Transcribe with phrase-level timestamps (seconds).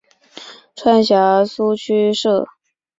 [0.75, 2.47] 川陕苏区设。